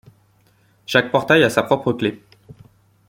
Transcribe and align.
Chaque 0.87 1.11
portail 1.11 1.43
a 1.43 1.51
sa 1.51 1.61
propre 1.61 1.93
clé. 1.93 2.23